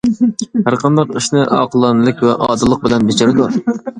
[0.67, 3.51] ھەرقانداق ئىشنى ئاقىلانىلىك ۋە ئادىللىق بىلەن بېجىرىدۇ.